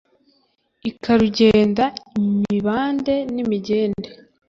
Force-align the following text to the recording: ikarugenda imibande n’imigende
ikarugenda 0.89 1.85
imibande 2.19 3.15
n’imigende 3.33 4.09